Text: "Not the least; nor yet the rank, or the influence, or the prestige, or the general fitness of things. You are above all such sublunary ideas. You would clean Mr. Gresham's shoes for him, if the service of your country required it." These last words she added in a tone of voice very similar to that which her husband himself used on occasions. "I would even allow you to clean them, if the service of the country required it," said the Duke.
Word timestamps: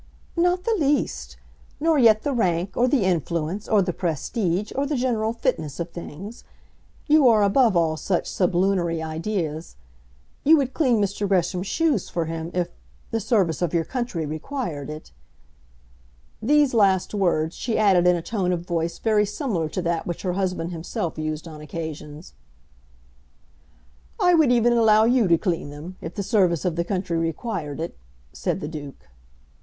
"Not 0.35 0.63
the 0.63 0.73
least; 0.79 1.37
nor 1.79 1.99
yet 1.99 2.23
the 2.23 2.33
rank, 2.33 2.75
or 2.75 2.87
the 2.87 3.03
influence, 3.03 3.67
or 3.69 3.83
the 3.83 3.93
prestige, 3.93 4.71
or 4.75 4.87
the 4.87 4.95
general 4.95 5.31
fitness 5.31 5.79
of 5.79 5.91
things. 5.91 6.43
You 7.05 7.27
are 7.27 7.43
above 7.43 7.77
all 7.77 7.97
such 7.97 8.25
sublunary 8.25 9.03
ideas. 9.03 9.75
You 10.43 10.57
would 10.57 10.73
clean 10.73 10.99
Mr. 10.99 11.27
Gresham's 11.27 11.67
shoes 11.67 12.09
for 12.09 12.25
him, 12.25 12.49
if 12.55 12.69
the 13.11 13.19
service 13.19 13.61
of 13.61 13.75
your 13.75 13.85
country 13.85 14.25
required 14.25 14.89
it." 14.89 15.11
These 16.41 16.73
last 16.73 17.13
words 17.13 17.55
she 17.55 17.77
added 17.77 18.07
in 18.07 18.15
a 18.15 18.23
tone 18.23 18.51
of 18.51 18.65
voice 18.65 18.97
very 18.97 19.27
similar 19.27 19.69
to 19.69 19.83
that 19.83 20.07
which 20.07 20.23
her 20.23 20.33
husband 20.33 20.71
himself 20.71 21.19
used 21.19 21.47
on 21.47 21.61
occasions. 21.61 22.33
"I 24.19 24.33
would 24.33 24.51
even 24.51 24.73
allow 24.73 25.03
you 25.03 25.27
to 25.27 25.37
clean 25.37 25.69
them, 25.69 25.97
if 26.01 26.15
the 26.15 26.23
service 26.23 26.65
of 26.65 26.75
the 26.75 26.83
country 26.83 27.19
required 27.19 27.79
it," 27.79 27.95
said 28.33 28.61
the 28.61 28.67
Duke. 28.67 29.07